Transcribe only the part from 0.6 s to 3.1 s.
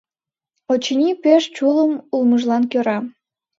Очыни, пеш чулым улмыжлан кӧра.